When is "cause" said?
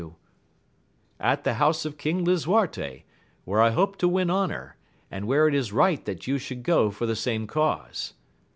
7.45-8.15